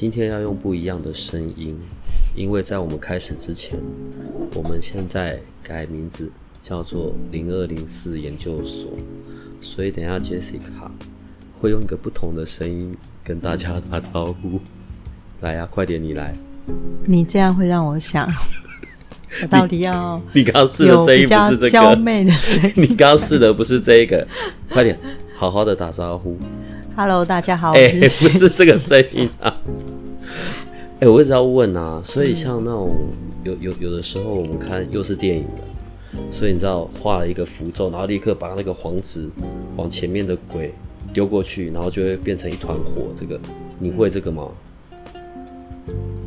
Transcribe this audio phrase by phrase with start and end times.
[0.00, 1.78] 今天要用不一样的声音，
[2.34, 3.78] 因为在我们开始之前，
[4.54, 8.92] 我们现在改名字叫做零二零四研究所，
[9.60, 10.88] 所以等一下 Jessica
[11.52, 14.58] 会用一个不同的声音跟大家打招呼。
[15.42, 16.34] 来呀、啊，快点你来！
[17.04, 18.26] 你这样会让我想，
[19.42, 24.26] 我到底要你刚刚试的声音不是这个娇媚的声音，你刚刚试的不是这个，
[24.70, 24.98] 快点
[25.34, 26.38] 好好的打招呼。
[26.96, 27.72] Hello，大家好。
[27.72, 29.54] 哎、欸，不是这个声音啊。
[31.00, 32.94] 哎、欸，我一直要问啊，所以像那种
[33.42, 39.26] 有有有的时候，我们看又是电影的，所以你知道画了一个符咒，然后立刻把那个黄纸
[39.78, 40.74] 往前面的鬼
[41.14, 43.06] 丢过去，然后就会变成一团火。
[43.16, 43.40] 这个
[43.78, 44.48] 你会这个吗？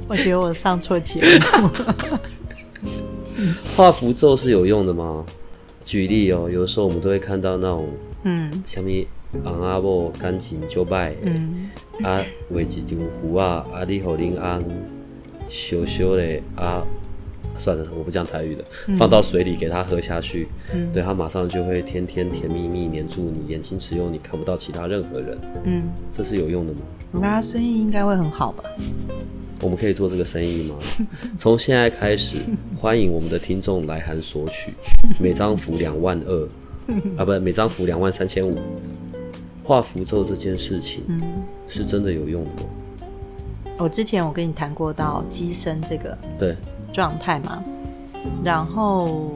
[0.08, 1.70] 我觉得我上错节目。
[3.78, 5.24] 画符咒是有用的吗？
[5.86, 7.88] 举例哦，有的时候我们都会看到那种
[8.24, 8.84] 嗯，什
[9.40, 11.14] 么昂阿伯赶紧就拜。
[11.24, 11.70] 嗯
[12.04, 14.64] 啊，画一张符啊，啊，你和林安
[15.48, 16.24] 羞羞的
[16.56, 16.84] 啊，
[17.56, 25.38] 算了，我不讲台语了，嗯、放到水里给他喝下去，嗯、对他马上就会天天甜蜜蜜黏住你，眼睛只有你看不到其他任何人。
[25.66, 26.80] 嗯，这是有用的吗？
[27.12, 28.64] 那生意应该会很好吧？
[29.62, 30.76] 我们可以做这个生意吗？
[31.38, 32.40] 从现在开始，
[32.76, 34.74] 欢迎我们的听众来函索取，
[35.22, 36.48] 每张符两万二
[37.18, 38.58] 啊，不，每张符两万三千五。
[39.64, 41.22] 画符咒这件事情，嗯，
[41.68, 42.64] 是真的有用的？
[43.78, 46.56] 我之前我跟你谈过到机身这个对
[46.92, 47.64] 状态嘛，
[48.44, 49.32] 然后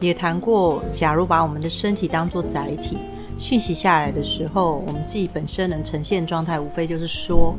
[0.00, 2.96] 也谈过，假如把我们的身体当做载体，
[3.38, 7.54] 讯息下来的时候，我们自己本身能呈现状态，无非就是说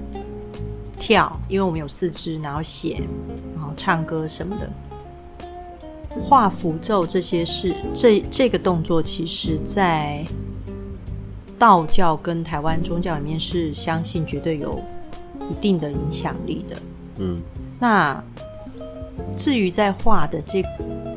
[1.00, 3.00] 跳，因为我们有四肢，然后写，
[3.56, 4.70] 然后唱歌什么的。
[6.20, 10.26] 画符咒这些事，这这个动作，其实在。
[11.60, 14.82] 道教跟台湾宗教里面是相信绝对有
[15.50, 16.78] 一定的影响力的。
[17.18, 17.42] 嗯，
[17.80, 18.24] 那
[19.36, 20.62] 至于在画的这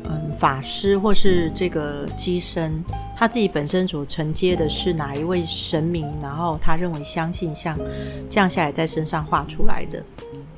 [0.05, 2.83] 嗯法师或是这个机身，
[3.15, 7.77] 他自己本身所承接的是哪一位神明，然后他认为相信像
[8.29, 10.03] 降下来在身上画出来的，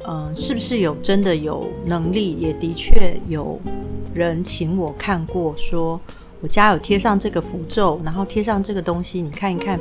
[0.07, 2.33] 嗯，是不是有真的有能力？
[2.35, 3.59] 也的确有
[4.13, 5.99] 人请我看过说。
[6.43, 9.79] 我家有贴上这个符咒，然后贴上这个东西，你看一看，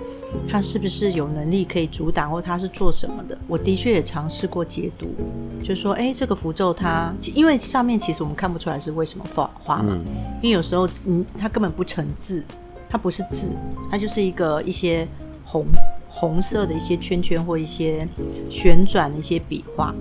[0.49, 3.37] 它是不是有能力可以阻挡，或它是做什么的？
[3.49, 5.13] 我的确也尝试过解读，
[5.61, 10.01] 就说，哎，这个符咒它，因为上面其实我们看不出来是为什么画画嘛，
[10.41, 12.45] 因为有时候嗯，它根本不成字，
[12.89, 13.49] 它不是字，
[13.91, 15.05] 它就是一个一些
[15.45, 15.67] 红
[16.09, 18.07] 红色的一些圈圈或一些
[18.49, 19.93] 旋转的一些笔画，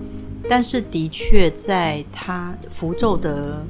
[0.48, 3.66] 但是的确在它符咒的。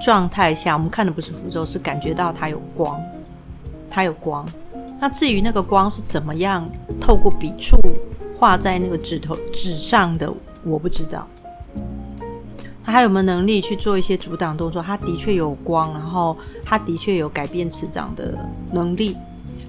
[0.00, 3.00] 状态下，我们看的不是符咒，是感觉到它有光，
[3.90, 4.46] 它有光。
[5.00, 6.68] 那至于那个光是怎么样
[7.00, 7.76] 透过笔触
[8.36, 10.32] 画在那个纸头纸上的，
[10.64, 11.26] 我不知道。
[12.84, 14.82] 他还有没有能力去做一些阻挡动作？
[14.82, 18.36] 他的确有光，然后他的确有改变磁场的
[18.72, 19.16] 能力，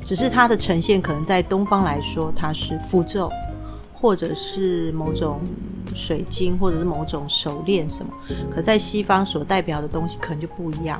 [0.01, 3.29] 只是它的呈现可能在东方来说，它是符咒，
[3.93, 5.41] 或者是某种。
[5.99, 8.11] 水晶或者是某种手链什么，
[8.49, 10.99] 可在西方所代表的东西可能就不一样。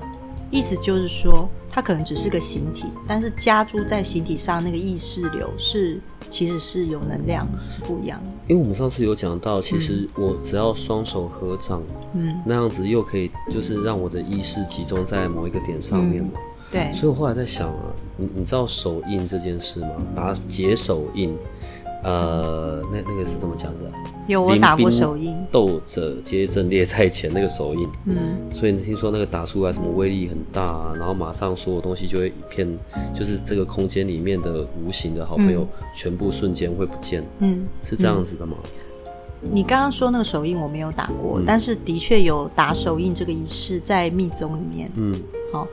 [0.51, 6.01] 意思就是说，它可能只是个形体，但是加诸在形体上那个意识流是
[6.31, 8.27] 其实是有能量，是不一样的。
[8.47, 11.83] 因为我们上次有讲到，其实我只要双手合掌，
[12.13, 16.31] 嗯，那样子又可以就是让我的意识集中在某一个点上面嘛。
[16.33, 16.93] 嗯、对。
[16.93, 19.89] 所以我后来在想啊，你你知道手印这件事吗？
[20.15, 21.37] 打解手印，
[22.03, 23.91] 呃，那那个是怎么讲的？
[24.27, 32.67] 有我打过手印，斗者皆阵列在前那个手印，嗯，所以你听说那个打出来什么威力很大啊，然后马上所有东西就会一片，
[33.13, 38.55] 就是这个空间里面的无形的好朋友全部瞬间会不见，嗯，是这样子的吗？
[38.63, 38.69] 嗯，
[39.41, 45.21] 你刚刚说那个手印我没有打过，嗯，但是的确有打手印这个仪式在密宗里面，嗯。
[45.51, 45.67] 好，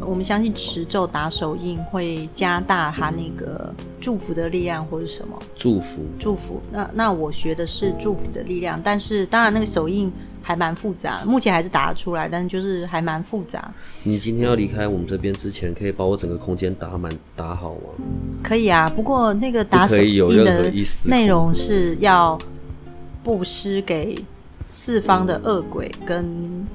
[0.00, 3.70] 我们相信持咒打手印会加大他那个
[4.00, 6.00] 祝福的力量，或者什么祝福？
[6.18, 6.62] 祝福。
[6.72, 10.10] 那那我学的是祝福的力量，但是当然那个手印
[10.40, 13.70] 还蛮复杂，目前还是打得出来，但是就是还蛮复杂。
[14.02, 17.80] 你今天要离开我们这边之前，可以把我整个空间打满打好吗？
[18.42, 20.72] 可以啊，不过那个打手印的
[21.04, 22.38] 内容是要
[23.28, 24.18] 布施给
[24.70, 26.66] 四方的恶鬼跟。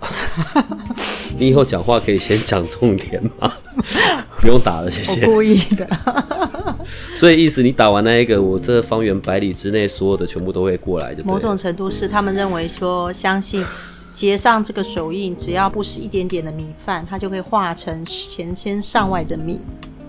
[1.38, 3.52] 你以后讲话可以先讲重点吗？
[4.40, 5.26] 不用打了，谢谢。
[5.26, 5.86] 我故意的。
[7.14, 13.62] 所以意思，你打完那一个，我这方圆百里之内所有的全部都会过来，就某种程度是他们认为说，相信
[14.14, 19.60] 结上这个手印，只要布施一点点的米饭，它就可以化成成千上万的米，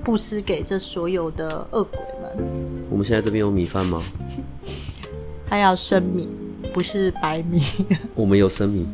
[0.05, 2.31] 布施给这所有的恶鬼们。
[2.89, 4.01] 我们现在这边有米饭吗？
[5.51, 6.27] 他要生米。
[6.73, 7.61] 不是白米，
[8.15, 8.87] 我们有生米，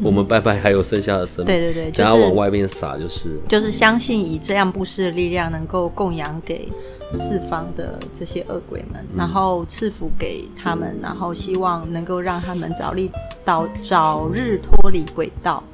[0.00, 6.68] 我们拜拜还有剩下的生米，对对对，等下往外面撒就是，就是相信以这样布施的力量，能够供养给
[7.12, 13.08] 四方的这些恶鬼们，然后赐福给他们，然后希望能够让他们早日
[13.44, 15.64] 到早日脱离鬼道，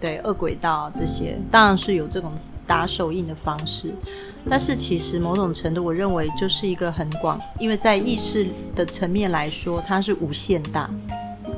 [0.00, 2.32] 对恶鬼道这些，当然是有这种
[2.66, 3.94] 打手印的方式。
[4.48, 10.88] 但是其实某种程度，我认为就是一个很广，因为在意识的层面来说，它是无限大。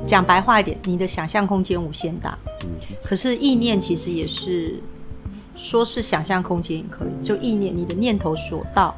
[0.07, 2.35] 讲白话一点，你的想象空间无限大。
[3.03, 4.79] 可是意念其实也是，
[5.55, 8.95] 说是想象空间也可以，就意念，你的念头所到，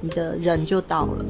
[0.00, 1.24] 你的人就到了。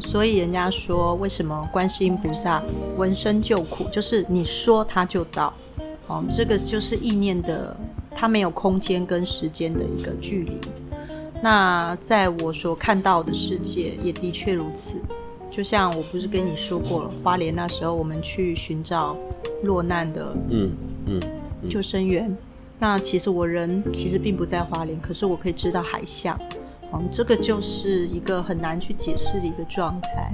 [0.00, 2.62] 所以人家说，为什么观世音菩萨
[2.96, 5.52] 闻声救苦，就是你说他就到。
[6.06, 7.76] 哦，这个就是意念的，
[8.20, 10.60] 它没有空间跟时间的一个距离。
[11.42, 15.00] 那在我所看到的世界也的确如此，
[15.50, 19.16] 就像我不是跟你说过了，花莲那时候我们去寻找
[19.62, 20.70] 落难的嗯
[21.06, 21.18] 嗯
[21.66, 22.36] 救生员，
[22.78, 26.38] 那其实我人其实并不在花莲，可是我可以知道海象，
[26.92, 30.30] 嗯，这个就是一个很难去解释的一个状态。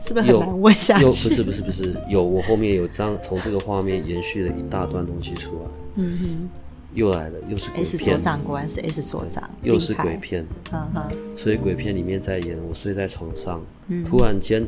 [0.00, 1.04] 是不是很难问下去？
[1.04, 5.62] 不是不是不是，有我后面有张从这个画面延续了一大段东西出来。
[5.96, 6.48] 嗯哼。
[6.92, 7.86] 又来了，又是鬼片。
[7.86, 10.44] S 所长果然是 S 所长，又是鬼片。
[10.72, 11.04] 嗯哼。
[11.36, 14.66] 所以鬼片里面在演我睡在床上，嗯、突然间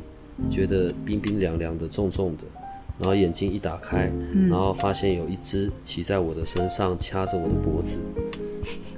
[0.48, 2.44] 觉得冰冰凉凉的、重重的，
[2.96, 7.98] 然后眼睛一打开，嗯、然后发现有一只骑在我的身上，掐着我的脖子。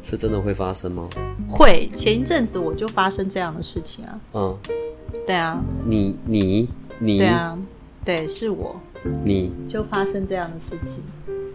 [0.03, 1.09] 这真的会发生吗？
[1.49, 1.89] 会。
[1.95, 4.21] 前一阵子我就发生这样的事情啊。
[4.35, 4.59] 嗯。
[5.27, 5.63] 对啊。
[5.85, 6.69] 你你
[6.99, 7.19] 你。
[7.19, 7.59] 对啊。
[8.05, 8.81] 对，是我。
[9.25, 9.53] 你。
[9.69, 11.03] 就发生这样的事情。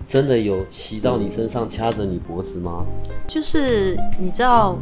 [0.08, 2.84] 真的有骑到你身上掐着你脖子吗？
[3.28, 4.76] 就是你知道，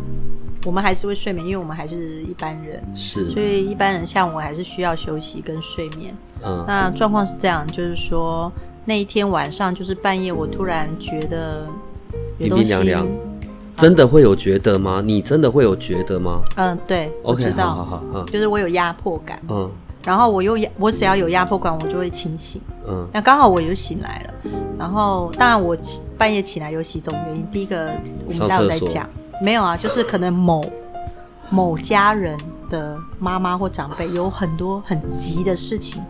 [0.66, 6.16] 我们还是会睡眠，因为我们还是一般人，是，所以一般人像我还是需要休息跟睡眠。
[6.42, 8.50] 嗯，那状况是这样，就是说
[8.86, 11.68] 那一天晚上就是半夜，我突然觉得
[12.38, 13.08] 有东西冰冰凉凉，
[13.78, 15.02] 真的会有觉得吗？
[15.06, 16.42] 你真的会有觉得吗？
[16.56, 19.40] 嗯，对，我知道，好好好，就是我有压迫感。
[19.50, 19.70] 嗯。
[20.04, 22.62] 然后我又压，我只要有压迫感，我就会清醒。
[22.88, 24.52] 嗯，那刚好我又醒来了。
[24.80, 25.78] 然后，当然我
[26.18, 27.46] 半夜起来有几种原因。
[27.52, 27.92] 第一个，
[28.26, 29.08] 我们待会再讲。
[29.42, 30.66] 没有啊，就是可能某
[31.50, 32.36] 某家人
[32.70, 36.02] 的妈妈或长辈有很多很急的事情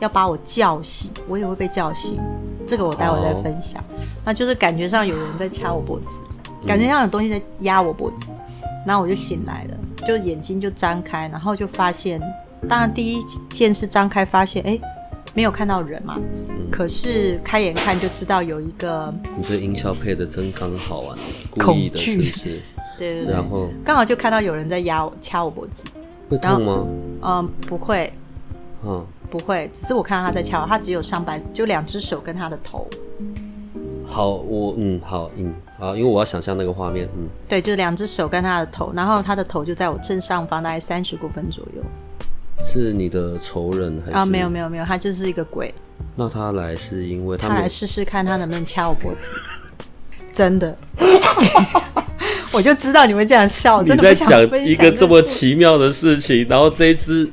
[0.00, 2.18] 要把我叫醒，我也会被叫醒。
[2.66, 3.82] 这个我待会再分享。
[4.24, 6.18] 那就是感觉上有人在掐我脖子，
[6.66, 8.32] 感觉像有东西在压我脖子，
[8.86, 9.76] 然后我就醒来了，
[10.06, 12.20] 就眼睛就张开，然后就发现。
[12.66, 14.80] 当然，第一件事张开发现，哎，
[15.34, 16.18] 没有看到人嘛。
[16.18, 19.12] 嗯、可是开眼看就知道有一个。
[19.36, 21.18] 你这音效配的真刚好啊！
[21.50, 22.60] 故意的是不是？
[22.96, 23.34] 对对对。
[23.34, 25.84] 然后刚好就看到有人在压我、掐我脖子。
[26.30, 26.86] 会痛吗？
[27.22, 28.10] 嗯，不会。
[28.82, 29.68] 嗯，不会。
[29.74, 32.88] 只是我看到他在掐我，他只有上半，就两只手跟他的头。
[34.14, 37.28] 好，我嗯好嗯好，因为我要想象那个画面嗯。
[37.48, 41.82] 对，就两只手跟他的头，然后他的头就在我正上方，大概三十公分左右。
[42.64, 44.16] 是你的仇人还是？
[44.16, 45.74] 啊，没有没有没有，他就是一个鬼。
[46.14, 49.32] 那他来是因为他，他来试试看他能不能掐我脖子。
[50.32, 50.76] 真的，
[52.54, 53.82] 我就知道你会这样笑。
[53.82, 57.28] 真的你在讲一个这么奇妙的事情，然后这一只，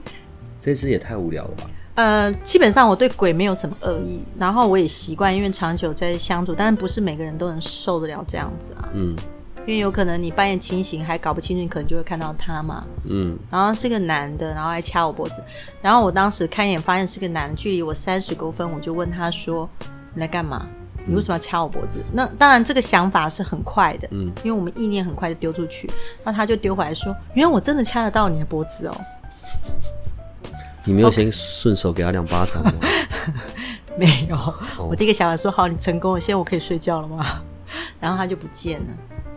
[0.59, 1.65] 这一只也太无聊了吧？
[1.95, 8.89] 呃，基本上我对鬼没有什么恶意，然后我也习惯，因为长久在相处，但是不是每个人都能受得了这样子啊？
[8.93, 9.15] 嗯。
[9.67, 12.83] 因为有可能你半夜清醒还搞不清楚，你可能就会看到他嘛。
[13.03, 15.43] 嗯，然后是个男的，然后还掐我脖子。
[15.83, 19.69] 然后我当时看一眼发现是个男的，距离我三十公分，我就问他说
[20.15, 20.65] ：“你来干嘛？
[21.05, 25.87] 你为什么要掐我脖子？”嗯、那当然这个想法是很快的，嗯，因为我们意念很快就丢出去。
[26.23, 28.97] 那他就丢回来说：“原来我真的掐得到你的脖子哦。”
[30.85, 32.73] 你没有先顺手给他两巴掌吗？
[33.97, 34.37] 没有，
[34.79, 37.25] 我第一个想法说：“好，你成功了，现在我可以睡觉了吗？”
[37.99, 38.87] 然后他就不见了。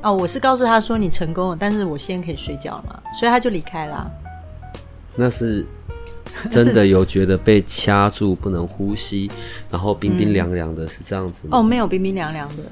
[0.02, 4.06] 哦，我是告诉他说，你成功了，但是我现在可以睡觉了嘛，所以他就离开了。
[5.16, 5.66] 那是
[6.50, 9.30] 真的有觉得被掐住不能呼吸，
[9.70, 11.58] 然后冰冰凉凉的，是这样子吗？
[11.58, 12.62] 哦，没有冰冰凉凉的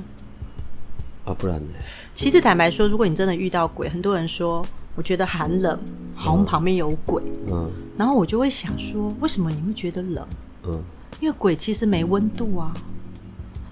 [1.25, 1.69] 啊，不然呢？
[2.15, 4.65] 其实坦白说，如果你真的遇到鬼，很多人说
[4.95, 5.79] 我觉得寒冷，
[6.15, 7.23] 好像旁边有鬼。
[7.47, 7.71] 嗯，
[8.03, 10.27] 然后我就会想说，为什么你会觉得冷？
[10.65, 10.83] 嗯，
[11.21, 12.75] 因为鬼其实没温度啊，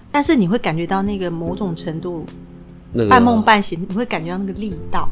[0.09, 2.25] 但是你会感觉到那个某种程度，
[2.93, 5.09] 那个半梦半醒，你会感觉到那个力道，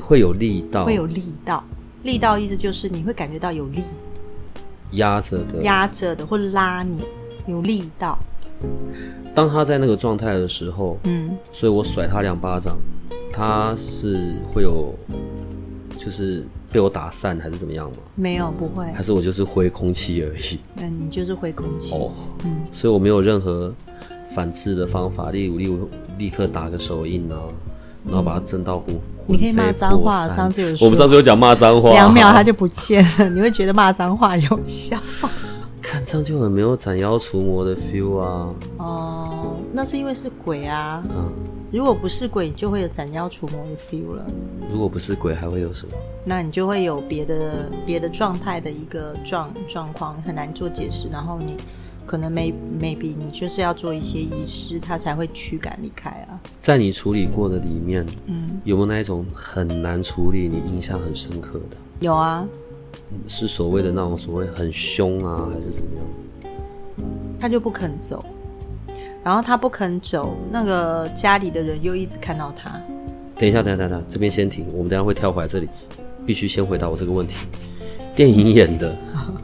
[0.00, 1.62] 会有力道，会有力道。
[2.04, 3.82] 力道意思就是你会感觉到有力，
[4.92, 7.02] 压着的，压着的，或拉你，
[7.46, 8.18] 有力道。
[9.34, 12.78] 当他在那个状态的时候，嗯，所以我甩他两巴掌，
[13.30, 14.94] 他是会有，
[15.98, 17.96] 就是被我打散还是怎么样吗？
[18.14, 18.84] 没有，不会。
[18.92, 20.60] 还是我就是挥空气而已。
[20.74, 21.94] 那，你就是挥空气。
[21.94, 22.10] 哦，
[22.44, 23.72] 嗯，所以我没有任何
[24.34, 27.36] 反制的方法，例如，例如立刻打个手印啊，
[28.06, 28.92] 然后把它震到呼。
[29.26, 34.98] 你可以骂脏话，上次有说，我们上次有讲骂脏话，两秒他就不见了，你会觉得骂脏话有效？
[35.80, 38.48] 看这样就很没有斩妖除魔的 feel 啊！
[38.76, 41.02] 哦，那是因为是鬼啊。
[41.08, 41.32] 嗯，
[41.70, 44.26] 如果不是鬼，你就会有斩妖除魔的 feel 了。
[44.70, 45.92] 如果不是鬼，还会有什么？
[46.24, 51.08] 那你就会有别的别的状态的一个状状况，很难做解释。
[51.08, 51.56] 然后你。
[52.08, 56.40] 可能 maybe maybe 你就是要做一些仪式，他才会驱赶离开啊。
[56.58, 61.76] 在你处理过的里面，嗯，有没有那一种很难处理、你印象很深刻的？
[62.00, 62.48] 有啊，
[63.26, 67.04] 是所谓的那种所谓很凶啊，还是怎么样？
[67.38, 68.24] 他就不肯走，
[69.28, 72.80] 然后他不肯走，那个家里的人又一直看到他。
[73.36, 75.68] 等一下，等一下，等一下，这边先停，我们等一下会跳回来这里，
[76.24, 77.46] 必须先回答我这个问题。
[78.16, 78.96] 电影演的。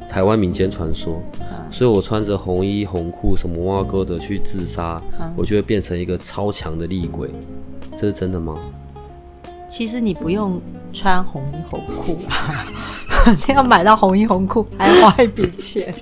[0.08, 1.22] 台湾民间传说，
[1.70, 5.02] 所以我穿着红衣红裤，什么挖哥的去自杀，
[5.36, 7.30] 我就会变成一个超强的厉鬼，
[7.94, 8.58] 这是真的吗？
[9.68, 10.58] 其实你不用
[10.94, 12.64] 穿红衣红裤啊，
[13.46, 15.94] 你要买到红衣红裤还要花一笔钱。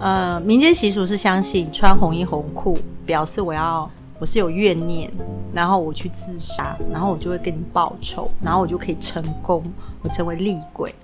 [0.00, 3.88] 呃，民间习俗是相信穿红衣红裤表示我要
[4.18, 5.10] 我是有怨念，
[5.52, 9.62] 然后我去自杀，然后我就会跟你报仇，然后我就可以成功，
[10.02, 10.94] 我成为厉鬼。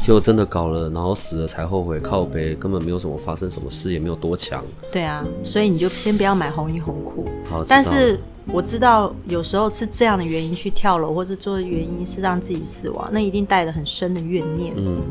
[0.00, 4.62] 结果真的搞了，然后死了才后悔，靠背根本没有什么发生什么事，也没有多强。
[4.92, 7.26] 对啊，所以你就先不要买红衣红裤。
[7.50, 14.72] 好，但是我知道有时候是这样的原因去跳楼，或者做的原因是让自己死亡，那一定带着很深的怨念。
[14.76, 15.02] 嗯，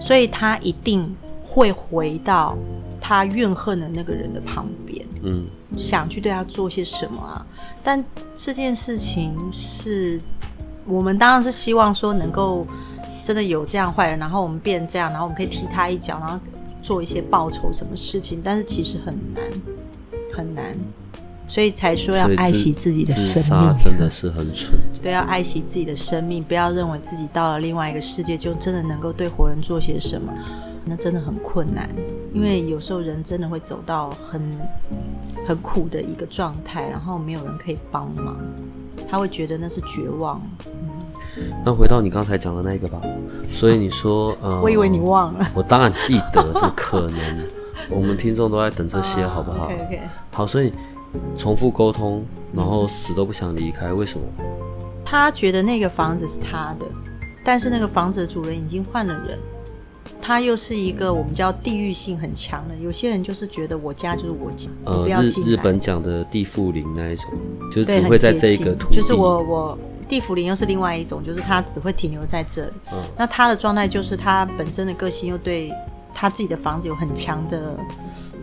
[0.00, 1.14] 所以他一定
[1.46, 2.56] 会回到
[3.00, 5.06] 他怨恨的那个人的旁边。
[5.22, 7.46] 嗯，想去对他做些什么啊？
[7.84, 10.20] 但这件事情是。
[10.88, 12.64] 我们当然是希望说能够
[13.20, 16.38] 真的有这样坏人，然后我们变这样，然后我们可以踢他一脚，然后
[16.80, 18.40] 做一些报仇什么事情。
[18.40, 19.42] 但是其实很难，
[20.32, 20.76] 很难，
[21.48, 23.76] 所以才说要爱惜自己的生命。
[23.76, 24.78] 真的是很蠢。
[25.02, 30.32] 对，要爱惜自己的生命，不要认为自己到了另外一个世界就真的能够对活人做些什么，
[30.86, 31.88] 那真的很困难。
[32.32, 34.40] 因为有时候人真的会走到很
[35.46, 38.36] 很苦的一个状态，然后没有人可以帮忙，
[39.08, 40.40] 他会觉得那是绝望。
[41.64, 43.00] 那回到你刚才讲的那个吧，
[43.46, 47.20] 所以你说，呃， 我以为你忘了， 我当然记得，这可能
[47.90, 49.70] 我们听众都在等这些，好不好？
[50.30, 50.72] 好，所以
[51.36, 52.24] 重复沟通，
[52.54, 54.24] 然后死都不想离开，为什么？
[55.04, 56.86] 他觉得那个房子是他的，
[57.44, 59.38] 但是那个房子的主人已经换了人，
[60.20, 67.30] 他又是一个我们叫地域性很强的，有些人就是觉得我家就是我家，呃，日日本讲的地缚灵那一种，
[67.70, 69.78] 就是只会在这一个土地，就是我我。
[70.08, 72.72] 地缚灵又是另外一种，就是他只会停留在这里。
[72.92, 75.72] 嗯，那他的状态就是他本身的个性又对
[76.14, 77.76] 他自己的房子有很强的，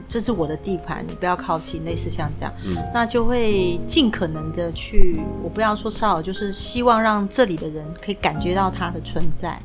[0.06, 2.54] 这是我的地盘，你不要靠近，类似像这样。
[2.66, 9.58] 嗯，那就会尽可能的去，我不要说骚扰，就是希望让这里的人可以感觉到他的存在，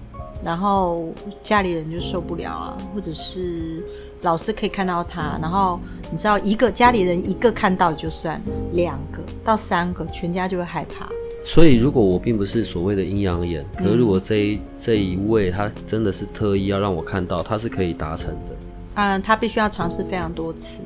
[0.44, 3.82] 然后家里人就受不了啊，或者是
[4.22, 5.78] 老师可以看到他，然后
[6.10, 8.40] 你知道一个家里人一个看到就算，
[8.72, 11.08] 两个到三个，全家就会害怕。
[11.44, 18.54] 所以，如果我并不是所谓的阴阳眼，可是如果这一这一位他真的是特意要让我看到，他是可以达成的。
[18.94, 20.82] 嗯，他必须要尝试非常多次，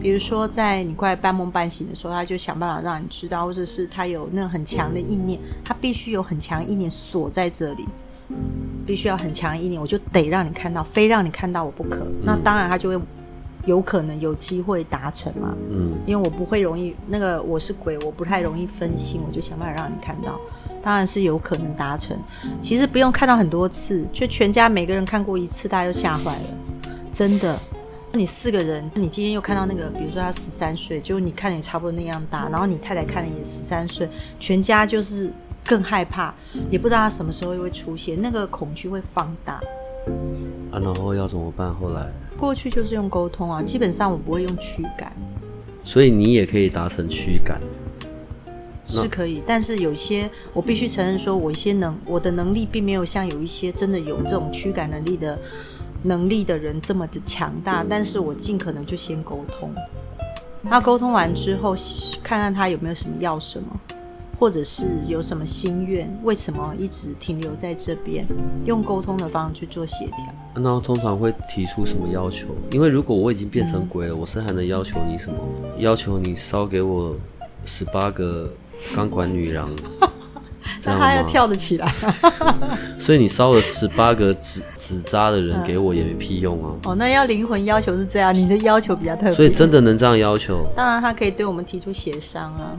[0.00, 7.88] 比如说在你快半梦半醒的时候，他就想办法让你知道，或者是他有那种很强的意念，他必须有很强意念锁在这里，
[8.86, 12.06] 必须要很强意念，我就得让你看到，非让你看到我不可。
[12.22, 13.00] 那当然他就会。
[13.64, 15.54] 有可能有机会达成嘛？
[15.70, 20.36] 嗯，因为我不会容易那个我是鬼，我不太容易分心，我就想办法让你看到，
[20.82, 22.18] 当然是有可能达成。
[22.60, 26.44] 其实不用看到很多次，就全家每个人看过一次，大家就吓坏了，
[27.12, 27.56] 真的。
[28.14, 34.08] 你四个人，你今天又看到那个，比如说他十三岁，就你看你差不多那样大，然后你太太看了也十三岁，
[34.40, 35.32] 全家就是。
[35.64, 36.34] 更害怕，
[36.70, 39.60] 也不知道他什么时候又会出现，那个恐惧会放大。
[40.70, 41.72] 啊，然后要怎么办？
[41.74, 45.12] 后来过去就是用沟通啊，基本上我不会用驱赶。
[45.84, 47.60] 所以你也可以达成驱赶，
[48.86, 55.38] 是可以，但是有些我必须承认，说我一些能我的能力并没有像有一些真的有这种驱赶能力的
[56.02, 59.72] 能力的人这么的强大，但是我尽可能就先沟通。
[60.62, 61.74] 那沟通完之后，
[62.22, 63.80] 看看他有没有什么要什么，
[64.42, 68.26] 或者是有什么心愿，为什么一直停留在这边？
[68.66, 70.16] 用沟通的方式去做协调。
[70.56, 72.48] 那通常会提出什么要求？
[72.72, 75.38] 因为如果我已经变成鬼了，嗯、我是还能要求你什么？
[75.78, 77.14] 要求你烧给我
[77.64, 78.52] 十八个
[78.96, 79.70] 钢管女郎。
[80.84, 81.92] 那他要跳得起来，
[82.98, 86.74] 所以你烧了十八个纸纸扎的人给我也没屁用啊！
[86.84, 90.66] 哦，那要灵魂要求是这样，你的要求比较特别，所以真的能这样要求？
[90.74, 92.74] 当然，他可以对我们提出协商啊，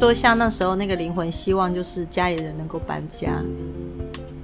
[0.00, 3.40] 多像那时候那个灵魂希望就是家里人能够搬家，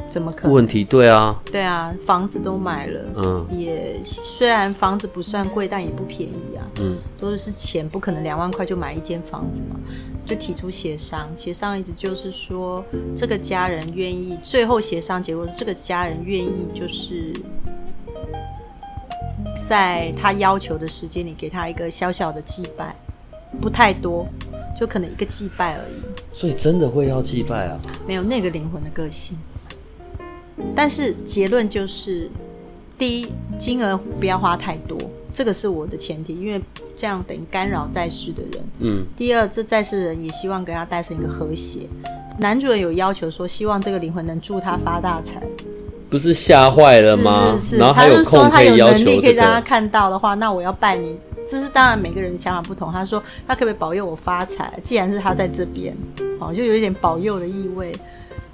[0.09, 0.52] 怎么可能？
[0.52, 9.81] 问题对啊，对啊，房子都买了，嗯，也虽然房子不算贵，但也不便宜啊，嗯，都是钱，不可能两万块就买一间房子嘛。
[10.27, 12.85] 就提出协商，协商意思就是说，
[13.17, 17.33] 这个家人愿意，最后协商结果是这个家人愿意，就是
[19.69, 22.95] 在他要求的时间里给他一个小小的祭拜，
[23.61, 24.25] 不太多，
[24.79, 26.00] 就可能一个祭拜而已。
[26.33, 27.81] 所以真的会要祭拜啊？
[28.07, 29.37] 没有那个灵魂的个性，
[30.77, 32.31] 但是结论就是，
[32.97, 34.97] 第一，金额不要花太多，
[35.35, 36.61] 这个是我的前提，因为。
[37.00, 38.64] 这样等于干扰在世的人。
[38.80, 39.07] 嗯。
[39.16, 41.88] 第二，这在世的人也希望给他带成一个和谐。
[42.37, 45.42] 男主人有要求说，希望这个灵魂能助他发大财。
[46.11, 47.54] 不是吓坏了吗？
[47.57, 47.78] 是是是。
[47.78, 48.25] 然后还有空。
[48.25, 51.16] 他是说他有能力可以让他看到的话，那我要拜你。
[51.47, 52.92] 这是当然，每个人想法不同。
[52.92, 54.71] 他说他可不可以保佑我发财？
[54.83, 55.97] 既然是他在这边，
[56.38, 57.97] 哦，就有一点保佑的意味。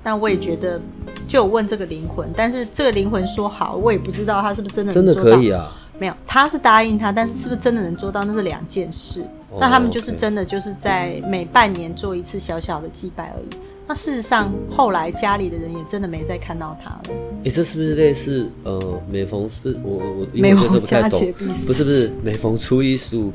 [0.04, 0.80] 但我也觉得，
[1.26, 4.92] 就有问这个灵魂，但是这个灵魂说好，我也不知道他是不是真的。
[4.92, 5.76] 真的可以啊。
[5.98, 9.24] 没有，他是答应他，但是是不是真的能做到，那是两件事。
[9.50, 13.48] Oh, 那他们就是真的就是在每半年做一次小小的祭拜而已。
[13.88, 17.02] 那事实上，后来家里的人也真的没再看到他了。
[17.44, 23.32] 诶，这是不是类似呃，每逢是不是我我每逢佳节必死， 不是不是每逢初一十五，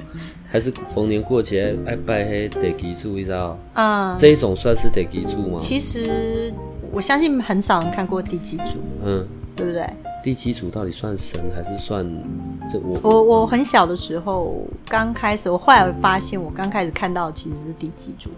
[0.49, 3.57] 还是逢年过节爱拜黑地基主，你知道？
[3.75, 5.57] 嗯，这一种算是地基主吗？
[5.57, 6.53] 其实
[6.91, 9.89] 我相信很少人看过地基主，嗯，对不对？
[10.23, 12.05] 地基主到底算神还是算
[12.69, 12.99] 这我？
[13.03, 18.29] 我我很小的时候刚开始，我后来发现，我刚开始看到其实是地基主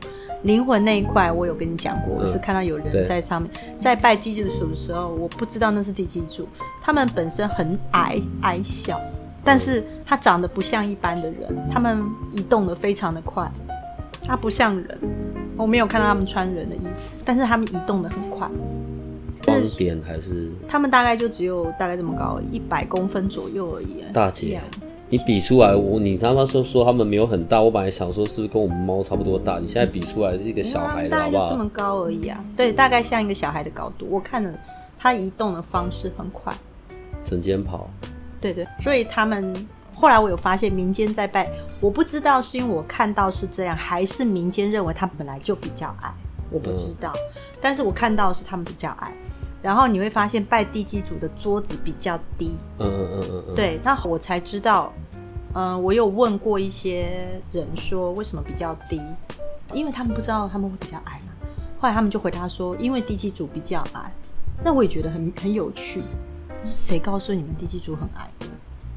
[0.43, 1.31] 灵魂那一块。
[1.31, 6.47] 我有跟你讲过，我是看到有人在上面在拜地基主的时候，我不知道那是地基主。
[6.81, 8.99] 他们本身很矮矮小，
[9.43, 13.49] 但是他长得不像一般的人，他们移动的非常的快，
[14.25, 14.99] 他不像人。
[15.55, 18.49] 我没有看到他们穿人的衣服，但是他们移动的很快。
[19.67, 24.03] 光点还是他们大概就只有大概这么高，一百公分左右而已。
[24.13, 24.61] 大姐，
[25.09, 29.59] 你比出来，我你他妈说说他们没有很大，我本来想说是不是跟我们猫差不多大？
[29.59, 31.49] 你现在比出来是一个小孩的，好不好？
[31.51, 34.07] 这么高而已啊，对，大概像一个小孩的高度。
[34.09, 34.51] 我看了，
[34.97, 36.55] 它移动的方式很快，
[37.23, 37.89] 整间跑。
[38.41, 41.49] 对对，所以他们后来我有发现民间在拜，
[41.79, 46.11] 我不知道是因为我看到是这样，还是民间认为他本来就比较矮，
[46.49, 47.13] 我不知道。
[47.15, 49.13] 嗯、但是我看到是他们比较矮。
[49.63, 54.91] 然后你会发现拜地基主的桌子比较低，嗯嗯嗯嗯嗯，对，那我才知道，
[55.53, 57.07] 嗯、呃，我有问过一些
[57.49, 59.01] 人说为什么比较低，
[59.73, 61.33] 因为他们不知道他们会比较矮嘛。
[61.79, 64.11] 后来他们就回答说，因为地基主比较矮。
[64.63, 66.03] 那我也觉得很很有趣，
[66.65, 68.45] 谁告诉你们地基主很矮的？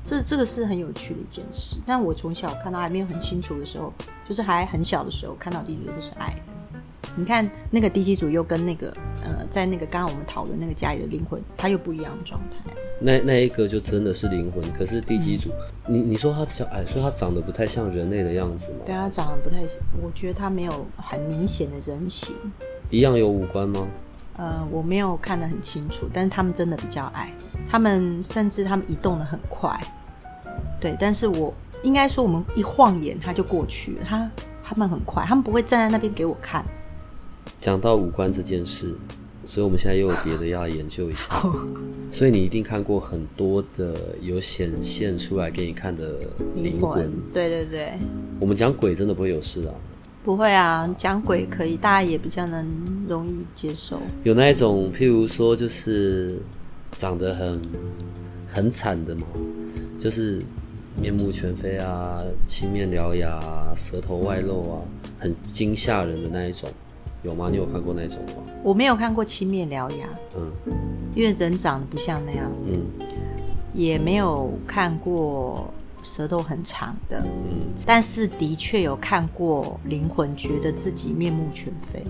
[0.05, 1.77] 这这个是很有趣的一件事。
[1.87, 3.93] 但我从小看到还没有很清楚的时候，
[4.29, 6.53] 就是还很小的时候看到地基主都是矮的。
[7.17, 12.71] 你看那个地基组又跟那个呃，在那个刚刚我们讨论那个家里的灵魂，它又不一样的状态。
[13.01, 15.51] 那那一个就真的是灵魂，可是地基组，
[15.87, 18.79] 嗯、你你说他比较矮，所以他长得不太像人类的样子吗？
[18.87, 19.63] 对，他长得不太，
[20.03, 22.35] 我觉得他没有很明显的人形。
[22.91, 23.87] 一样有五官吗？
[24.37, 27.33] 呃，我没有看得很清楚，但是他们真的比较矮，
[27.69, 29.79] 他们甚至他们移动的很快。
[30.79, 31.53] 对，但是我
[31.83, 34.31] 应该说，我们一晃眼他就过去了，他
[34.63, 36.65] 他们很快，他们不会站在那边给我看。
[37.67, 38.95] 讲到五官这件事，
[39.43, 41.25] 所以我们现在又有别的要来研究一下。
[42.13, 46.13] 所以你一定看过很多的有显现出来给你看的
[46.55, 47.11] 灵魂。
[47.35, 47.89] 对对对。
[48.39, 49.75] 我们讲鬼真的不会有事啊？
[50.23, 52.65] 不会啊，讲鬼可以，大家也比较能
[53.09, 53.99] 容易接受。
[54.23, 56.39] 有那一种，譬如说，就是
[56.95, 57.61] 长得很
[58.47, 59.27] 很惨的嘛，
[59.99, 60.41] 就是
[61.03, 64.83] 面目全非啊，青面獠牙啊，舌头外露啊，
[65.19, 66.71] 很惊吓人的那一种。
[67.27, 67.49] 有吗？
[67.51, 68.43] 你有看过那种吗？
[68.63, 70.51] 我没有看过青面獠牙，嗯，
[71.15, 72.85] 因为人长得不像那样，嗯，
[73.75, 75.69] 也没有看过
[76.03, 82.03] 舌头很长的，嗯，但是的确有看过灵魂觉得自己面目全非，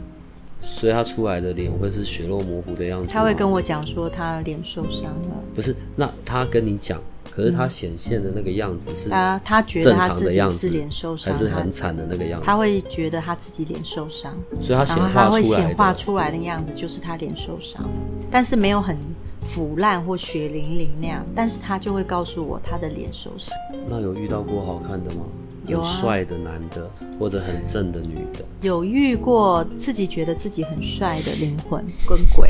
[0.61, 3.13] 所以他出来的脸会是血肉模糊的样子。
[3.13, 5.75] 他会跟我讲说他脸受伤了，不是？
[5.97, 7.01] 那他跟你讲。
[7.37, 12.47] 可是他显现的那个样子是他他觉得他自己是脸受伤，还是很惨的那个样子？
[12.47, 17.85] 他会觉得他自己脸受伤，所以他显化出来的，他会显化出来的样子就是他脸受伤，
[18.31, 18.97] 但是没有很
[19.43, 23.55] 腐烂或血淋淋那样，但是他就会告诉我他的脸受伤。
[23.87, 25.27] 那有遇到过好看的吗？
[25.67, 28.43] 有啊，帅的男的或者很正的女的？
[28.63, 32.49] 有遇过自己觉得自己很帅的灵魂跟鬼，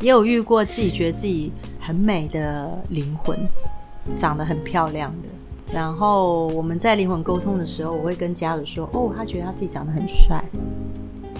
[0.00, 3.38] 也有遇过自己觉得自己很美的灵魂。
[4.16, 10.44] 长得很漂亮的，然后我们在灵魂沟通的时候，我会跟家人说：“哦，他觉得他自己长得很帅。”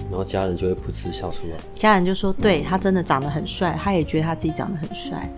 [0.09, 1.57] 然后家人就会噗嗤笑出来。
[1.73, 5.29] 家人就说：“对，他真的长得很帅，他也觉得他自己长得很帅。”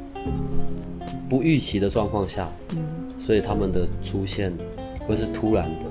[1.29, 2.77] 不预期的状况下，嗯，
[3.17, 4.51] 所以他们的出现
[5.07, 5.85] 会是突然的，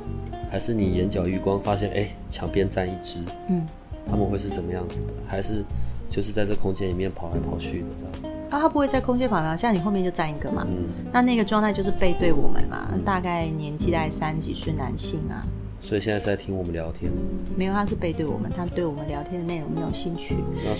[0.51, 3.65] 还是你眼角余光发现，哎，墙边站一只，嗯，
[4.09, 5.15] 他们会是怎么样子的？
[5.29, 5.65] 还是
[6.11, 8.28] 就是在这空间里面跑来跑去的这样？
[8.51, 9.57] 啊，他不会在空间旁边？
[9.57, 10.67] 像你后面就站一个嘛。
[10.69, 10.89] 嗯。
[11.13, 15.47] 那那个状态就是背对我们嘛，嗯、大概年纪大概三十几岁男性啊。
[15.81, 17.11] 所以现在是在听我们聊天。
[17.57, 20.35] 没有，他是背对我们，他对我们聊天的内容没有兴趣。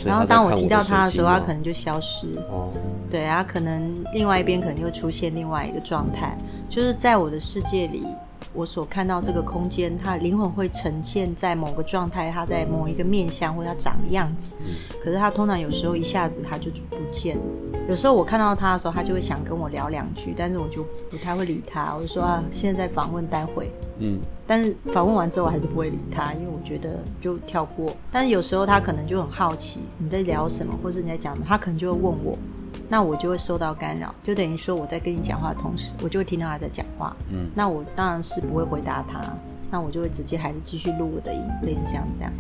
[0.05, 2.27] 然后当我提到他的时候，他可能就消失。
[2.51, 2.71] 哦。
[3.09, 6.37] 对啊，可能另外一边可能又出现另外一个状态，
[6.69, 8.05] 就是在我的世界里。
[8.59, 14.55] 我所看到这个空间，他灵魂会呈现在某个状态，他在某一个面相或者他长的样子。
[15.01, 17.43] 可是他通常有时候一下子他就不见了。
[17.89, 21.95] 有时候我看到他的时候，他就会想跟我聊两句，但是我就不太会理他。
[21.95, 23.71] 我就说啊，现在在访问，待会。
[24.01, 24.19] 嗯。
[24.45, 27.95] 但是访问完之后，我还是不会理他，因为我觉得就跳过。
[28.11, 32.37] 但是有时候他可能就很好奇你在聊什么，或是你在讲什么，他可能就会问我。
[32.89, 37.15] 那我就会受到干扰，就等于说我在跟你讲话的同时，我就会听到他在讲话。
[37.31, 39.23] 嗯，那我当然是不会回答他，
[39.71, 42.33] 那我就会直接还是继续录我的音，类似像这样。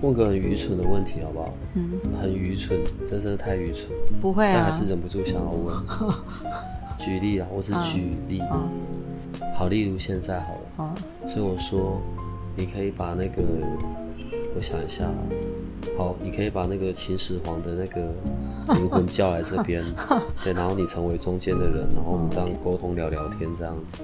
[0.00, 1.54] 问个很愚蠢的问题好不好？
[1.74, 3.90] 嗯，很愚蠢，真的太愚蠢。
[4.20, 5.76] 不会啊，但还是忍不住想要问。
[6.98, 8.40] 举例啊，我是举例。
[8.50, 8.68] 嗯
[9.34, 10.60] 嗯、好，例如现在好了。
[10.78, 10.94] 嗯、
[11.28, 12.00] 所以我说，
[12.56, 13.42] 你可以把那个，
[14.56, 15.04] 我想一下。
[16.02, 19.84] 好，你可以把那个秦始皇的那个灵魂叫来这边，
[20.42, 24.02] 对，然后你成为中间的人，然后我们这样沟通聊聊天，这样子，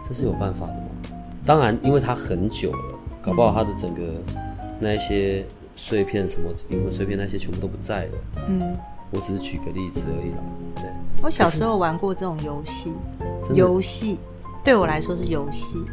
[0.00, 0.86] 这是有办法的吗？
[1.44, 4.00] 当然，因为他很久了，搞不好他的整个
[4.78, 8.12] 那一些碎片，什么灵魂碎片那些全部都不在了。
[8.48, 8.76] 嗯，
[9.10, 10.38] 我只是举个例子而已啦。
[10.76, 10.84] 对，
[11.24, 12.92] 我小时候玩过这种游戏，
[13.56, 14.20] 游戏
[14.62, 15.84] 对我来说是游戏。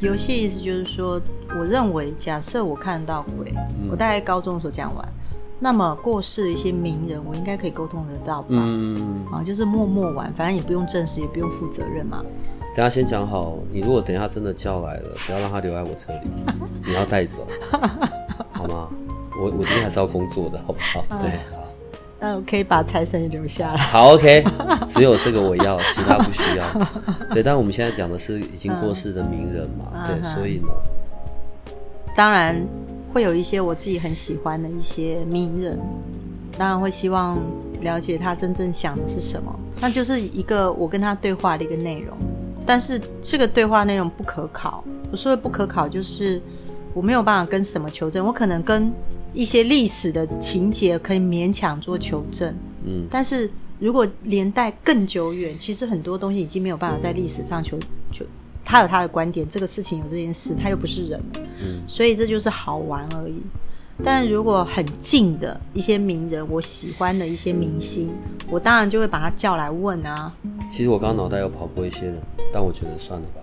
[0.00, 1.20] 游戏意思就是说，
[1.58, 5.06] 我认为，假设我看到鬼，嗯、我大概高中的时候讲完，
[5.58, 8.48] 那么过世的一些名人，我应该可以沟通得到吧？
[8.50, 12.24] 嗯，啊，就是默默玩，反正也不用证实，也不用负责任嘛。
[12.74, 16.30] 等下先讲好，你如果等一下真的叫来了，不要让他留在我车里，
[16.86, 17.46] 你要带走，
[18.52, 18.88] 好吗？
[19.38, 21.04] 我我今天还是要工作的，好不好？
[21.20, 21.38] 对。
[22.22, 23.76] 那我可以把财神也留下来。
[23.78, 24.44] 好，OK，
[24.86, 26.86] 只有这个我要，其他不需要。
[27.32, 30.68] 对，但我们现在讲的是已经过世的名人嘛，嗯、对，所以呢，
[32.14, 32.62] 当然
[33.14, 35.78] 会有一些我自己很喜欢的一些名人，
[36.58, 37.38] 当然会希望
[37.80, 42.14] 了解他真正想的是什么，那就是一个我跟他对话的一个内容。
[42.66, 46.38] 但是这个对话内容不可考，我说的不可考就是
[46.92, 48.92] 我没有办法跟什么求证，我可能跟。
[49.32, 57.78] 一些历史的情节可以勉强做求证，嗯，但是如果年代更久远，其实很多东西已经没有办法在历史上求
[58.12, 58.24] 求。
[58.64, 61.20] 他有他的观点，这个事情有这件事，他又不是人，
[61.60, 63.34] 嗯，所以这就是好玩而已。
[64.04, 68.08] 但如果很近的一些名人，我喜欢的一些明星，
[68.48, 70.32] 我当然就会把他叫来问啊。
[70.70, 72.16] 其实我刚刚脑袋有跑过一些人，
[72.52, 73.42] 但我觉得算了吧。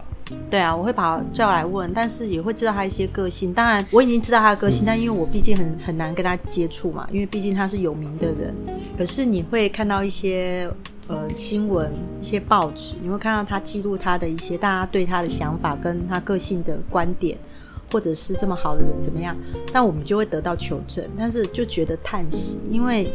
[0.50, 3.54] 对啊，我会把他叫来问，但是也会知道他一些个性。
[3.54, 8.54] 当然，我已经知道他的个性，但因为我毕竟很很难跟他接触嘛，因为毕竟他是有名的人。
[8.98, 10.70] 可是你会看到一些
[11.08, 17.38] 呃新闻、一些报纸，你会看到他记录他的一些大家对他的想法，跟他个性的观点，
[17.92, 19.36] 或者是这么好的人怎么样？
[19.72, 23.12] 但我们就会得到求证，但是就觉得叹息，因为。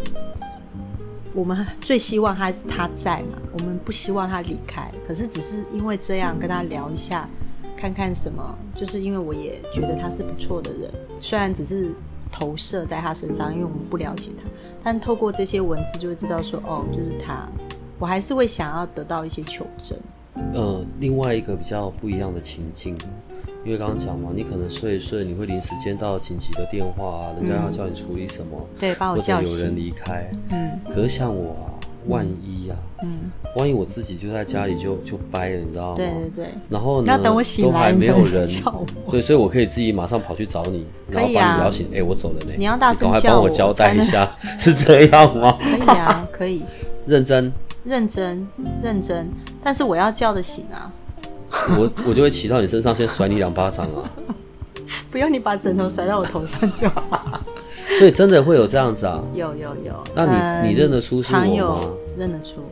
[1.34, 4.90] 我们最希望还是他在嘛，我们不希望他离开。
[5.06, 7.28] 可是只是因为这样跟他聊一下，
[7.76, 11.94] 看看什么，就是因为我也觉得他是不错的人，虽然只是
[12.30, 14.48] 投射在他身上，因为我们不了解他，
[14.84, 17.48] 但透过这些文字就会知道说，哦，就是他。
[17.98, 19.96] 我还是会想要得到一些求证。
[20.54, 22.98] 呃，另外一个比较不一样的情境，
[23.64, 35.96] 因为刚刚讲嘛，你可能睡一睡，你会临时接到紧急的电话啊，人家要叫你处理什么，嗯、对，把我叫醒，或者有人离开，嗯，可是像我啊，万一啊，嗯，万一我自己就在家里就就掰了，你知道吗？
[35.96, 36.46] 对对对。
[36.68, 41.86] 然后呢，要等我醒来，都还没有人叫我，对，所以我可以自己马上跑去找你，然后把你摇醒。
[41.92, 45.56] 哎、啊欸，我走了呢，你要大声赶快帮我交代一下， 是这样吗？
[45.60, 46.62] 可以啊，可以。
[47.06, 47.52] 认真，
[47.84, 48.46] 认真，
[48.82, 49.28] 认真，
[49.62, 50.92] 但是我要叫得醒啊。
[51.78, 54.10] 我我就会骑到你身上，先甩你两巴掌啊！
[55.10, 57.42] 不用你把枕头甩到我头上就好。
[57.98, 59.22] 所以真的会有这样子啊？
[59.34, 60.04] 有有有。
[60.14, 61.44] 那你、嗯、你认得出是我吗？
[61.44, 62.64] 常有认得出，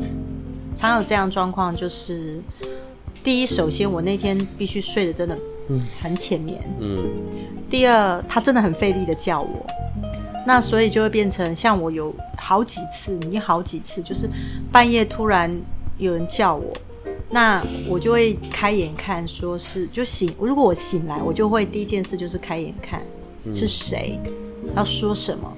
[0.75, 2.41] 常有这样状况，就是
[3.23, 5.37] 第一，首先我那天必须睡得真的
[6.03, 7.05] 很浅眠，嗯。
[7.69, 9.67] 第二，他真的很费力的叫我，
[10.47, 14.29] 那所以就会变成像我有好几次，你好几次，就是
[14.73, 15.55] 半夜突然
[15.99, 16.73] 有人叫我。
[17.31, 20.35] 那我就会开眼看，说是就醒。
[20.39, 23.01] 如果我醒来，我就会第一件事就是开眼看
[23.55, 24.19] 是谁，
[24.77, 25.53] 要说什么。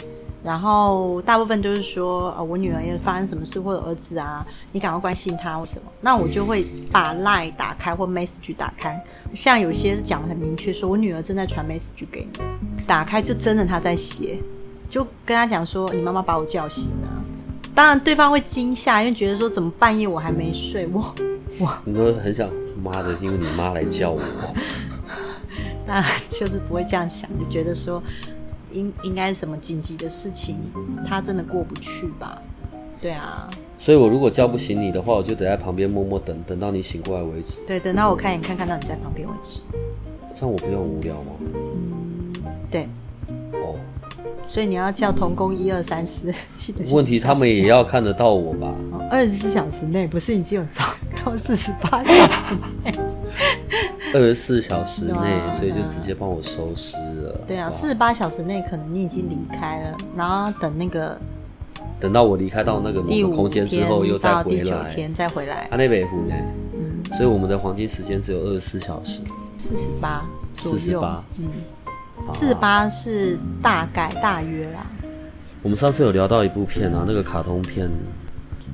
[0.44, 5.86] 然后大部分都是说，呃，我女儿也发生什么事，或者儿子啊，你赶快关心他或什么。
[6.00, 9.00] 那我就会把 Line 打开或 Message 打开。
[9.32, 12.40] 像有些是讲的很明确，说我女儿正在传 Message 给你，
[12.86, 14.38] 打开就真的她在写，
[14.90, 17.22] 就跟他讲说，你妈妈把我叫醒了。
[17.72, 21.14] 当然对方会惊吓，因为觉得说怎么半夜我还没睡我。
[21.84, 22.48] 你都很想
[22.82, 24.20] 妈的，因为你妈来叫我。
[25.86, 28.02] 那就是不会这样想，就觉得说
[28.70, 30.56] 应应该是什么紧急的事情，
[31.04, 32.40] 他真的过不去吧？
[33.00, 33.50] 对啊。
[33.76, 37.60] 所以我如果叫不醒你的话，我就得在旁边默默等，等到你醒过来为止。
[37.66, 39.58] 对，等到我看眼看看到你在旁边为止。
[40.34, 41.32] 这样我不就很无聊吗？
[41.40, 42.32] 嗯，
[42.70, 42.88] 对。
[44.52, 44.54] 哦。
[44.54, 46.32] 所以你要叫同工一二三四，
[46.92, 48.74] 问题他们也要看得到我吧？
[49.10, 50.84] 二十四小时内不是已经有超
[51.24, 52.94] 到四十八小时内？
[54.14, 57.40] 二十四小时内，所以就直接帮我收尸了。
[57.46, 61.18] 对啊，四十八小时内可能你已经离开了，然后等那个
[61.98, 65.66] 等到我离开到那个某个空间之后，又再回来，第九天再回来。
[65.70, 66.34] 啊，那北湖呢？
[66.74, 69.22] 嗯，所以我们的黄金时间只有二十四小时，
[69.56, 71.46] 四十八，四十八，嗯。
[72.30, 74.86] 四十八是大概大约啦。
[75.62, 77.88] 我们上次有聊到一部片啊，那个卡通片，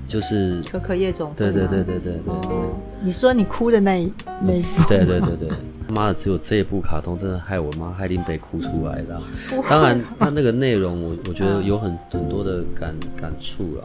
[0.07, 1.35] 就是《可可夜总会》。
[1.39, 2.23] 对对对对对对。
[2.27, 4.89] 哦，你说你哭的那一那一部？
[4.89, 5.49] 对对对对。
[5.87, 9.21] 他妈的，只有这一部卡通真的害我妈害林北哭出来的。
[9.69, 13.85] 当然，他那个内容我我觉得有很很多的感感触啦。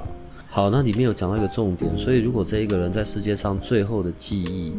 [0.49, 4.73] 好，那里面有讲到一个重点，所以如果这一个人在世界上最后的记忆，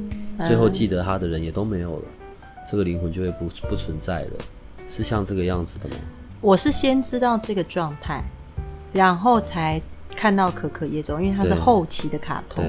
[0.47, 2.05] 最后记得他的人也都没有了，
[2.70, 4.31] 这个灵魂就会不不存在了。
[4.87, 5.97] 是像这个样子的吗？
[6.40, 8.23] 我是先知道这个状态，
[8.92, 9.81] 然后才
[10.14, 12.64] 看到可可夜总，因为它是后期的卡通。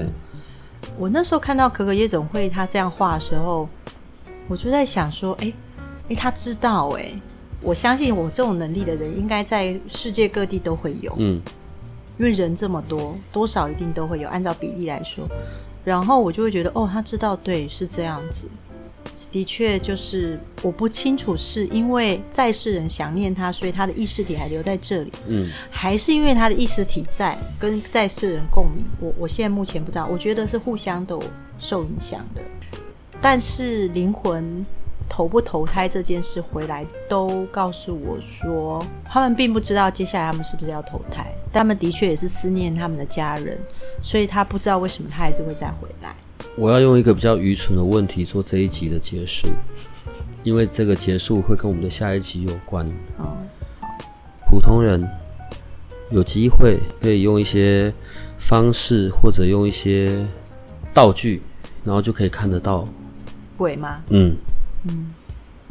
[0.96, 3.68] 我那时候看到可可夜总会他这样画的时候，
[4.48, 5.52] 我就在想说，哎
[6.08, 7.12] 哎，他知道哎，
[7.60, 11.14] 我相信我这种能力的人，应该在世界各地都会有。
[11.18, 11.40] 嗯，
[12.18, 15.28] 因为人这么多，多少一定都会有，按照比例来说。
[15.84, 18.48] 然后我就会觉得，哦，他知道，对，是这样子。
[19.30, 28.84] 的确，就是我不清楚是因为在世人想念他，所以他的意识体还留在这里，嗯，还是因为他的意识体在跟在世人共鸣。
[29.00, 31.22] 我我现在目前不知道，我觉得是互相都
[31.58, 32.42] 受影响的。
[33.20, 34.64] 但是灵魂
[35.08, 43.58] 投不投胎这件事回来，都告诉我说，他们并不知道接下来他们是不是要投胎，他们的确也是思念他们的家人，
[44.02, 46.14] 所以他不知道为什么他还是会再回来。
[46.56, 49.48] 我要用一个比较愚蠢的问题做这一集的结束，
[50.42, 52.86] 因为这个结束会跟我们的下一集有关。
[54.48, 55.06] 普通人
[56.10, 57.92] 有机会可以用一些
[58.38, 60.26] 方式或者用一些
[60.94, 61.42] 道具，
[61.84, 62.88] 然后就可以看得到
[63.56, 64.02] 鬼吗？
[64.08, 64.34] 嗯
[64.84, 65.12] 嗯。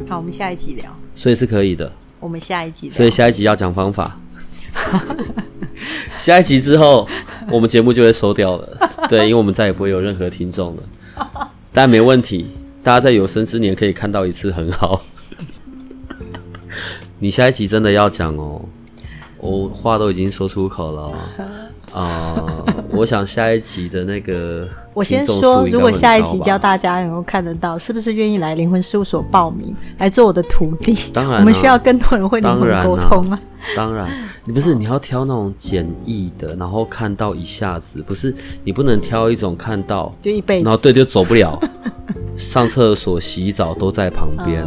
[0.07, 0.95] 好，我们下一集聊。
[1.15, 1.91] 所以是可以的。
[2.19, 2.89] 我们下一集。
[2.91, 4.19] 所以下一集要讲方法。
[6.19, 7.07] 下一集之后，
[7.49, 8.84] 我们节目就会收掉了。
[9.07, 10.83] 对，因为我们再也不会有任何听众了。
[11.71, 12.47] 但没问题，
[12.83, 15.01] 大家在有生之年可以看到一次，很好。
[17.19, 18.61] 你下一集真的要讲哦，
[19.39, 21.11] 我话都已经说出口了
[21.91, 22.65] 啊、呃！
[22.91, 30.93] 我想下一集的那个，我先说，如果下一集教大家能够看得到，是不是愿意来灵魂事务所报名来做我的徒弟？
[31.13, 33.39] 当然、啊，我们需要更多人会灵魂沟通啊。
[33.77, 34.09] 当然，
[34.47, 41.59] 你不是你要挑那种简易的，然后看到一下子，不是你不能挑一种看到就一辈子，然后对就走不了，
[42.37, 44.63] 上厕所、洗澡都在旁边，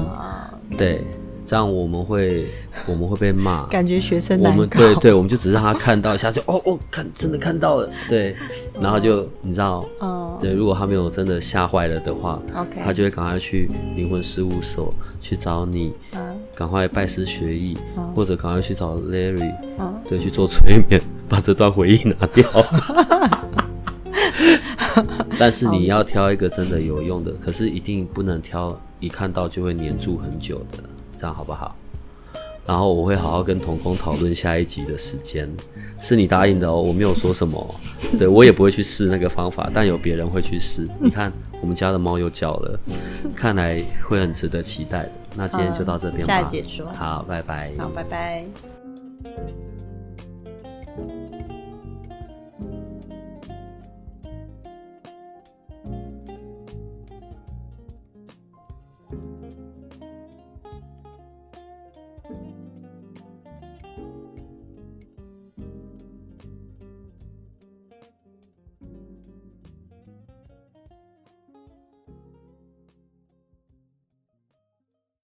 [0.76, 1.04] 对，
[1.46, 2.48] 这样我们会
[2.86, 8.34] 我们会被骂，感觉学生我们对对，我们就只是让他看到一下就哦哦，看真的看到了，对，
[8.80, 15.92] 然后就你知道，哦，对，如果他没有真的吓坏了的话，OK，他就会赶快去灵魂事务所去找你，
[16.54, 17.76] 赶快拜师学艺，
[18.14, 19.52] 或者赶快去找 Larry，
[20.08, 22.48] 对，去做催眠， 把这段回忆拿掉。
[25.38, 30.78] 但是你要挑一个真的有用的，可是一定不能挑一看到就会黏住很久的，
[31.16, 31.76] 这样好不好？
[32.68, 35.48] 然后我会好好跟童工讨论下一集的时间，
[36.02, 37.74] 是你答应的哦，我没有说什么，
[38.18, 40.86] 对，我也不会去试那个方法，但有别人会去试。
[41.00, 42.78] 你看，我们家的猫又叫了，
[43.34, 45.12] 看来会很值得期待的。
[45.34, 48.44] 那今天就到这边吧，下一节说，好，拜拜，好，拜拜。